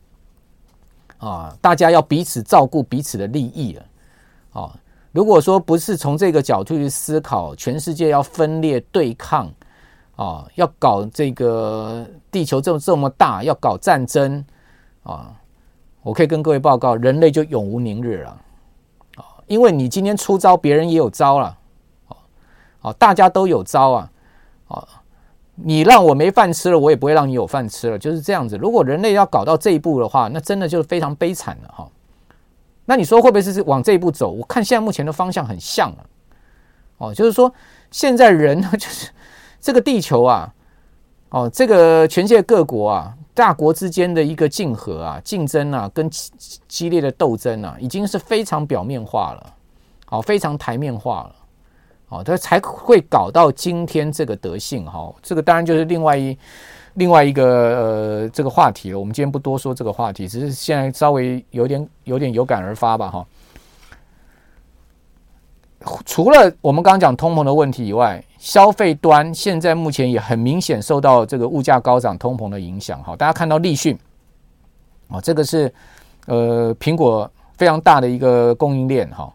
[1.16, 3.82] 啊，大家要彼此照顾彼此的利益了，
[4.54, 4.74] 啊，
[5.12, 9.52] 如果说不是从这个角度去思考，全世界要分裂对抗，
[10.16, 14.42] 啊，要搞这个地球这么这么大，要搞战争，
[15.02, 15.30] 啊，
[16.02, 18.30] 我可以跟各位报告，人类就永无宁日了，
[19.16, 21.58] 啊，因为你今天出招，别人也有招了，
[22.80, 24.10] 啊，大家都有招啊。
[24.66, 24.82] 啊，
[25.56, 28.56] 你让我没饭吃了，我也不会让你有饭吃了，就是这样子。
[28.56, 31.86] 如果人类要搞到这一步的话，那真的就是非常悲惨了哈。
[32.84, 34.30] 那你说会不会是往这一步走？
[34.30, 36.06] 我看现在目前的方向很像了。
[36.98, 37.52] 哦，就是说
[37.90, 39.10] 现在人呢， 就是
[39.60, 40.52] 这个地球啊，
[41.30, 46.08] 哦，这个全世界各国啊，大国之间的一个竞合啊、竞争啊，跟
[46.68, 49.54] 激烈的斗争啊，已经是非常表面化了，
[50.06, 51.34] 好，非常台面化了。
[52.10, 55.12] 哦，他才会搞到今天这个德性哈。
[55.20, 56.38] 这个当然就是另外一
[56.94, 58.98] 另外一个呃这个话题了。
[58.98, 63.26] 我们今天不多说这个话题，只是现在稍微有点有点有感而发吧哈。
[66.06, 73.14] 除了我们刚刚讲通膨的问题以外，消费端现在目前也很明显受到这个物价高涨、通膨的影响哈。
[73.14, 73.98] 大家看到立讯
[75.08, 75.72] 啊，这个是
[76.26, 79.30] 呃苹果非常大的一个供应链哈，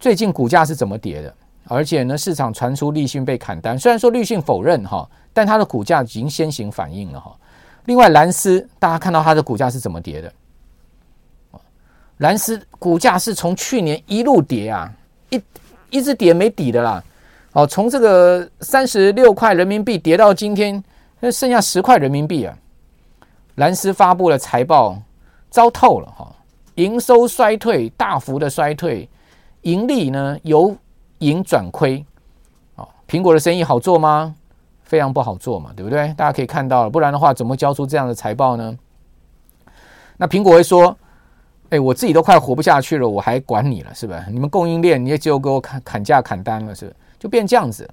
[0.00, 1.32] 最近股价是怎么跌的？
[1.68, 7.34] 而且呢，市场传出立讯被砍单，虽然说立讯否认哈，但它的股价已经先行反应了哈。
[7.86, 10.32] 另外，蓝思大家看到它的股价是怎么跌的？
[12.18, 14.92] 蓝思股价是从去年一路跌啊，
[15.30, 15.42] 一
[15.90, 17.02] 一直跌没底的啦。
[17.52, 20.82] 哦，从这个三十六块人民币跌到今天，
[21.18, 22.56] 那剩下十块人民币啊。
[23.56, 24.96] 蓝思发布了财报，
[25.50, 26.32] 糟透了哈，
[26.76, 29.08] 营收衰退，大幅的衰退，
[29.62, 30.74] 盈利呢由
[31.18, 32.04] 盈转亏，
[32.76, 34.34] 哦，苹果的生意好做吗？
[34.92, 36.12] 非常不好做嘛，对不对？
[36.18, 38.76] 大家可以看到了，不然的话怎么交出这样的财报呢？
[40.18, 40.94] 那苹果会说
[41.72, 44.26] ：“哎，我自己都快活不下去了，我还管你了，是吧？
[44.30, 46.96] 你们供应链你也只有给我砍砍价砍单了，是吧？
[47.18, 47.88] 就变这样子。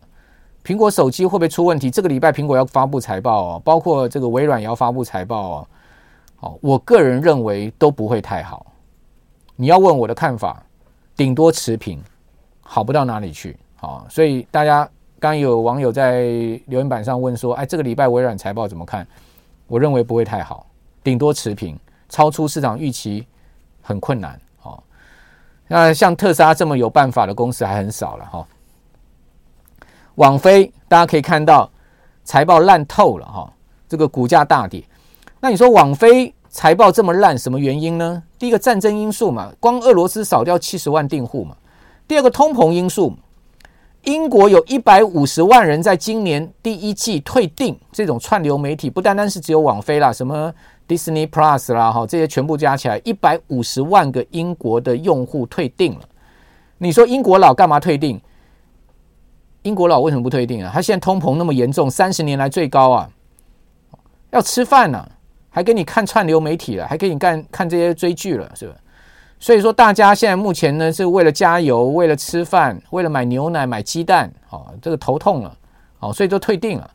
[0.61, 1.89] 苹果手机会不会出问题？
[1.89, 5.67] 这个礼拜苹果要发布财报哦，包括这个微软也要发布财报哦。
[6.41, 8.65] 哦，我个人认为都不会太好。
[9.55, 10.61] 你要问我的看法，
[11.15, 11.97] 顶多持平。”
[12.61, 14.87] 好不到哪里去，好，所以大家
[15.19, 16.21] 刚有网友在
[16.67, 19.05] 留言板上问说：“哎，这个礼拜微软财报怎么看？”
[19.67, 20.65] 我认为不会太好，
[21.03, 21.77] 顶多持平，
[22.07, 23.27] 超出市场预期
[23.81, 24.39] 很困难。
[24.57, 24.83] 好，
[25.67, 28.47] 那像特斯拉这么有办法的公司还很少了哈。
[30.15, 31.69] 网飞大家可以看到
[32.23, 33.53] 财报烂透了哈，
[33.87, 34.83] 这个股价大跌。
[35.39, 38.23] 那你说网飞财报这么烂，什么原因呢？
[38.39, 41.55] 第一个战争因素嘛，光俄罗斯少掉七十万订户嘛。
[42.07, 43.15] 第二个通膨因素，
[44.03, 50.51] 英国有一百五十万人在今年第一季退订这种串流媒体，不单单是只有网飞啦，什么
[50.87, 56.01] Disney Plus 啦，哈，这些全部加起来一百五十万个英国的用户退订了。
[56.77, 58.19] 你说英国佬干嘛退订？
[59.63, 60.71] 英国佬为什么不退订啊？
[60.73, 63.09] 他现在通膨那么严重，三十年来最高啊，
[64.31, 65.05] 要吃饭呢，
[65.49, 68.73] 还给你看串流媒体了，还给你干看这些追剧了，是吧？
[69.41, 75.57] 所以说，大家现在目前呢，是为了加油，为了吃饭，为了买牛奶、买鸡蛋，哦，这个头痛了，
[75.99, 76.91] 哦，所以都退订了。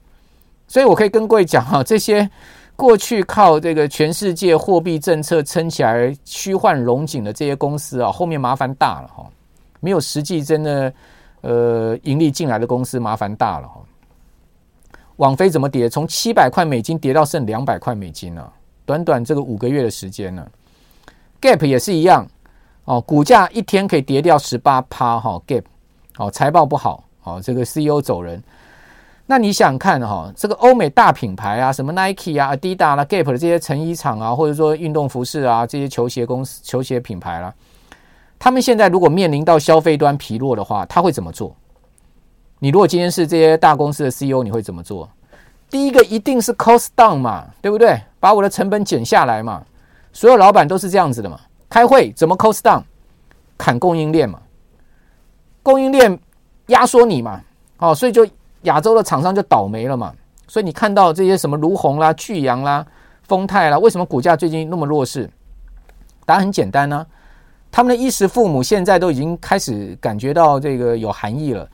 [0.69, 2.29] 所以我可以跟各位讲哈，这些
[2.77, 9.27] 过去靠这个全世界货币政策撑起来虚幻荣景的这些公司啊，后面麻烦大了哈，
[9.81, 10.93] 没有实际真的
[11.41, 13.81] 呃盈利进来的公司麻烦大了哈。
[15.17, 15.89] 网飞怎么跌？
[15.89, 18.53] 从七百块美金跌到剩两百块美金了，
[18.85, 20.47] 短短这个五个月的时间呢。
[21.45, 22.27] Gap 也是一样。
[22.87, 25.63] 哦，股价一天可以跌掉十八趴哈，Gap，
[26.17, 28.43] 哦，财报不好，哦，这个 CEO 走人，
[29.27, 37.53] 那你想看哈，这个欧美大品牌啊，什么 Nike 啊、Adidas 啦、Gap 的这些成衣厂啊，或者说运动服饰啊，这些球鞋公司、球鞋品牌啦，
[38.39, 41.55] 他们现在如果面临到消费端疲弱的话，他会怎么做？
[42.59, 45.07] 你如果今天是这些大公司的 CEO，你会怎么做？
[45.69, 48.01] 第一个一定是 cost down 嘛，对不对？
[48.21, 49.63] 把我的成本减下来嘛，
[50.15, 51.39] 所有老板都是这样子的嘛。
[51.69, 52.83] 开会怎么 cost down？
[53.59, 54.41] 砍供应链嘛，
[55.63, 56.19] 供应链
[56.67, 57.41] 压缩你嘛，
[57.79, 58.27] 哦，所以就
[58.63, 60.13] 亚洲的厂商就倒霉了嘛。
[60.49, 62.85] 所以你看到这些什么儒鸿啦、巨阳啦、
[63.23, 65.31] 丰泰啦，为什么股价最近那么弱势？
[66.27, 67.07] 答案很简单呢、
[67.71, 71.69] 他们的衣食父母现在都已经开始感觉到这个有含义了。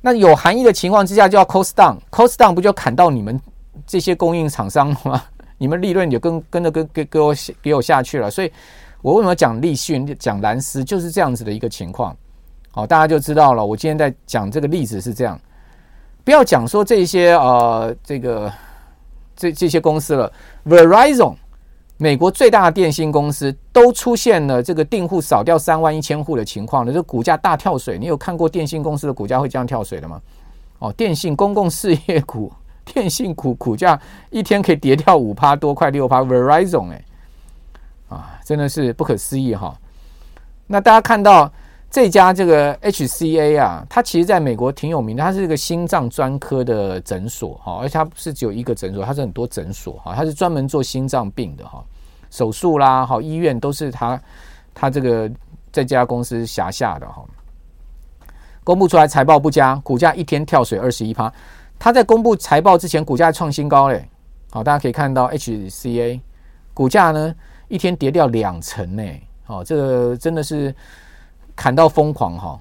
[0.00, 3.40] 那有含义的情况之下，就要 cost down，cost down 不就砍到你们
[3.86, 5.22] 这些供应厂商了吗？
[5.58, 8.30] 你们利润就跟跟着跟给给我给我下去了。
[8.30, 8.50] 所以
[9.02, 12.16] 我为什么讲立讯、讲蓝思，就是这样子的一个情况。
[12.70, 13.64] 好，大家就知道了。
[13.64, 15.40] 我今天在讲这个例子是这样，
[16.24, 18.52] 不要讲说这些呃这个
[19.36, 20.32] 这这些公司了
[20.66, 21.34] ，Verizon。
[21.96, 27.96] 美国最大的电信公司都出现了这个订户少掉三万一千户的情况了，这股价大跳水。
[27.96, 30.20] 你有看过电信公司的股价会这样跳水的吗？
[30.80, 32.52] 哦，电信公共事业股、
[32.84, 33.98] 电信股股价
[34.30, 36.20] 一天可以跌掉五趴多，快六趴。
[36.22, 37.04] Verizon 哎，
[38.08, 39.76] 啊，真的是不可思议哈。
[40.66, 41.50] 那大家看到
[41.90, 51.84] 这家这个 HCA 啊，它其实在美国挺有名的，它是一个心脏专科的诊所哈，而且它不是只有一个诊所，它是很多诊所哈，它是专门做心脏病的哈。
[52.30, 54.20] 手术啦，好医院都是他
[54.74, 55.30] 他这个
[55.70, 57.24] 这家公司辖下的哈。
[58.64, 61.32] 公布出来财报不佳，股价一天跳水二十一趴。
[61.84, 64.08] 他在公布财报之前，股价创新高嘞。
[64.50, 66.18] 好，大家可以看到 HCA
[66.72, 67.34] 股价呢
[67.68, 69.02] 一天跌掉两成呢。
[69.44, 70.74] 好，这个真的是
[71.54, 72.58] 砍到疯狂哈。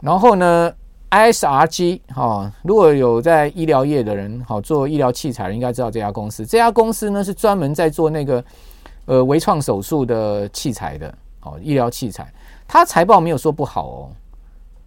[0.00, 0.72] 然后呢
[1.10, 6.46] ？ISRG 哈，如果有在医疗业的人，好做医疗器材的，应该知道这家公司。
[6.46, 8.42] 这家公司呢是专门在做那个
[9.04, 12.32] 呃微创手术的器材的，哦，医疗器材。
[12.66, 14.10] 它财报没有说不好哦，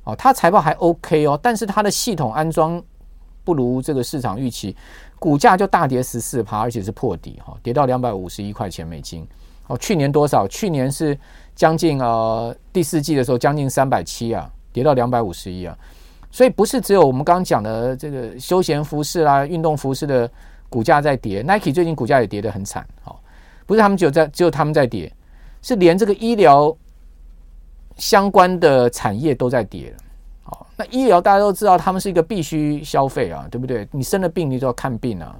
[0.05, 2.81] 哦，它财报还 OK 哦，但是它的系统安装
[3.43, 4.75] 不如这个市场预期，
[5.19, 9.27] 股价就大跌十四趴，而且是破底哈，跌到两百五十一块钱美金。
[9.67, 10.47] 哦，去年多少？
[10.47, 11.17] 去年是
[11.55, 15.75] 将近呃第四季的时候将近三百七啊，跌到两百五十一啊。
[16.29, 20.29] 所以不是只有我们刚刚讲的这个休闲服饰啦、运动服饰的
[20.69, 22.85] 股价在跌，Nike 最近股价也跌得很惨。
[23.01, 23.19] 好，
[23.65, 25.11] 不是他们只有在只有他们在跌，
[25.61, 26.75] 是连这个医疗
[27.97, 29.97] 相关的产业都在跌了。
[30.43, 33.88] 好，那医疗大家都知道，他们是一个必须消费啊，对不对？
[33.91, 35.36] 你生了病，你就要看病啊。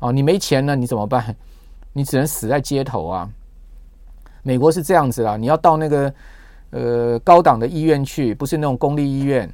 [0.00, 1.34] 哦，你没钱了，你怎么办？
[1.92, 3.28] 你只能死在街头啊。
[4.42, 6.14] 美国是这样子啊，你要到那个
[6.70, 9.50] 呃高档的医院去，不是那种公立医院。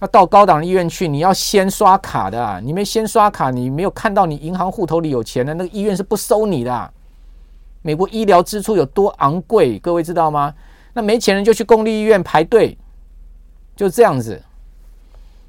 [0.00, 2.58] 那到高档医院去，你要先刷卡的啊！
[2.58, 6.90] 你没先刷卡，你没有看到你银行户头里有钱的，那个医院是不收你的啊。
[7.82, 10.52] 美国医疗支出有多昂贵，各位知道吗？
[10.92, 12.76] 那没钱人就去公立医院排队，
[13.74, 14.40] 就这样子。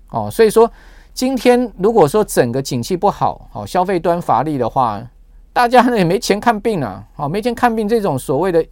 [0.10, 0.72] 哦，所以说
[1.14, 5.02] 今天如果说整个景气不好，哦，消费端乏力的话，
[5.52, 8.66] 大家呢也没钱看病啊，哦，没钱看病，这种所谓的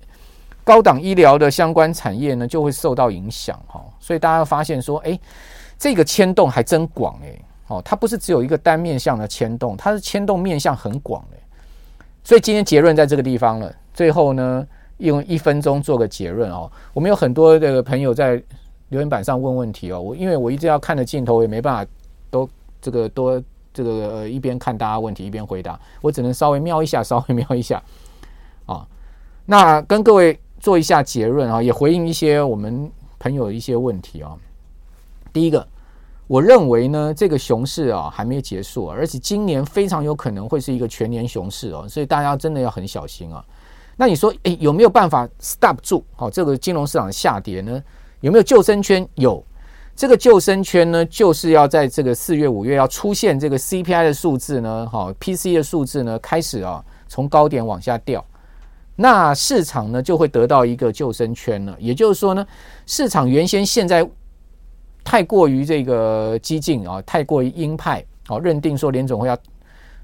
[0.64, 3.84] 高档医疗的相关产业呢就会受到影响哈。
[4.00, 5.20] 所以大家发现说，哎。
[5.82, 11.40] 这个牵动还真广诶，哦，它不是只有一个单面向的牵动，它是牵动面向很广诶。
[12.24, 13.74] 所以今天结论在这个地方了。
[13.92, 14.64] 最后呢，
[15.08, 16.72] 用一分钟做个结论哦。
[16.94, 18.42] 我们有很多的朋友在
[18.90, 21.92] 留言板上问问题哦，我因为我一直要看着镜头，也没办法
[22.30, 22.50] 都
[22.82, 23.42] 这个多
[23.74, 27.82] 这个一边看大家问题一边回答，我只能稍微瞄一下，稍微瞄一下
[28.66, 28.86] 啊。
[29.46, 34.36] 那跟各位做一下结论啊，也回应一些我们朋友的一些问题啊。
[35.32, 35.66] 第一个，
[36.28, 43.44] 我认为呢，这个熊市啊还没结束，而且今年非常有可能会是一个全年熊市哦，所以大家真的要很小心啊。
[44.02, 47.80] 那你说，诶，有没有办法 stop 住好这个金融市场下跌呢？
[48.22, 49.08] 有没有救生圈？
[49.14, 49.46] 有，
[49.96, 58.26] 这个救生圈呢，就是要在这个四月、五月要出现这个 CPI 的数字呢，好 PC 的数字呢，开始啊从高点往下掉，
[58.96, 61.78] 那市场呢就会得到一个救生圈了。
[61.78, 62.44] 也就是说呢，
[62.88, 64.10] 市场原先现在。
[65.04, 69.36] 太过于这个激进啊，太过于鹰派好，认定说联总会要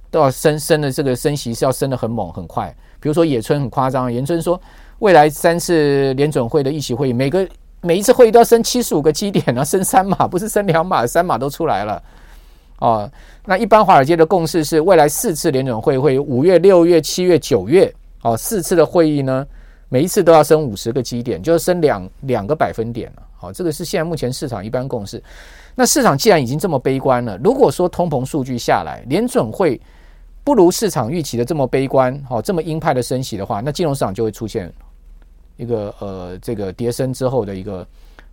[0.10, 2.76] 都要升升的这个升息是要升得很猛很快。
[3.00, 4.60] 比如说野村很夸张，野村说
[5.00, 7.48] 未来三次联准会的议息会议，每个
[7.82, 12.02] 每一次会议都要升七十五个基点啊，升三码不是升两码，三码都出来了
[12.80, 13.10] 哦。
[13.46, 17.94] 那一般华尔街的共识是，未来四次联准会会五月、六月、七月、九月
[18.24, 19.46] 哦，四次的会议呢，
[19.90, 23.22] 每一次都要升五十个基点，就是升两两个百分点了。
[23.38, 25.22] 好，这个是现在目前市场一般共识。
[25.76, 29.80] 那市场既然已经这么悲观了，如果说通膨数据下来，联准会
[30.48, 34.72] 不如市场预期的这么悲观，好，这么鹰派的升息的话，那金融市场就会出现
[35.58, 37.86] 一个呃这个跌升之后的一个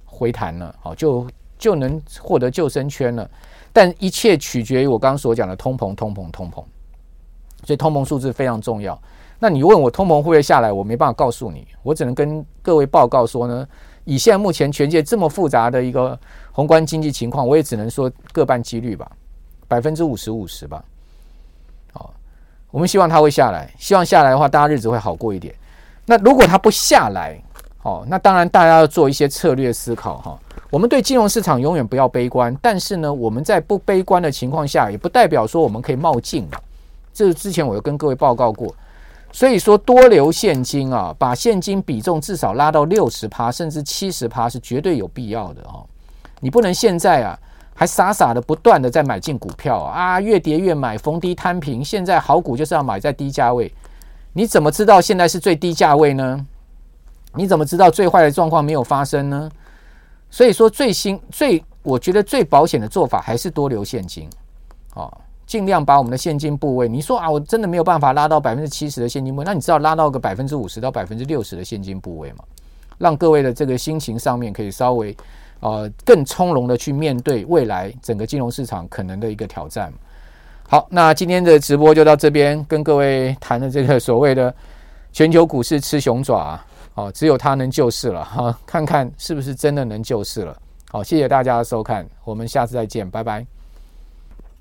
[0.05, 1.27] 回弹了，好，就
[1.59, 3.29] 就能获得救生圈了。
[3.73, 6.63] 但一切取决于我刚刚所讲的通膨，通膨，通膨。
[7.65, 8.97] 所以通膨数字非常重要。
[9.41, 13.67] 那你问我通膨会不会下来，我没办法告诉你，我只能跟各位报告说呢。
[14.05, 16.17] 以现在目前全界这么复杂的一个
[16.53, 19.11] 宏观经济情况，我也只能说各半几率吧，
[19.67, 20.85] 百分之五十五十吧。
[22.75, 25.55] 我们希望它会下来，希望下来的话，大家日子会好过一点。
[26.07, 27.41] 那如果它不下来，
[27.85, 30.37] 哦，那当然大家要做一些策略思考哈。
[30.71, 36.49] 我们对金融市场永远不要悲观，但是呢，我们在不悲观的情况下，也不代表说我们可以冒进。
[37.13, 38.75] 这之前我有跟各位报告过。
[39.31, 45.87] 所以说，多留现金啊，把现金比重至少拉到六十趴，甚至七十趴是绝对有必要的哦。
[46.41, 47.39] 你不能现在啊，
[47.75, 51.85] 还傻傻的不断的在买进股票啊，越跌越买，逢低摊平。
[51.85, 53.73] 现在好股就是要买在低价位，
[54.33, 56.47] 你怎么知道现在是最低价位呢？
[57.35, 59.51] 你怎么知道最坏的状况没有发生呢？
[60.31, 64.29] 所以说，最新最我觉得最保险的做法还是多留现金
[64.95, 65.13] 啊。
[65.47, 72.45] 尽量把我们的现金部位，你说啊，我真的没有办法拉到百分之七十的现金部位，那你知道拉到个百分之五十到百分之六十的现金部位吗？
[72.97, 75.15] 让各位的这个心情上面可以稍微
[75.65, 79.93] 呃更从容的去面对未来整个金融市场可能的一个挑战。
[80.69, 84.55] 好，那今天的直播就到这边，跟各位谈的这个所谓的
[85.13, 86.61] 全球股市吃熊爪，
[86.95, 90.57] 哦，只有它能救市了哈，看看是不是真的能救市了。
[90.91, 93.54] 好，谢谢大家的收看，我们下次再见，拜拜。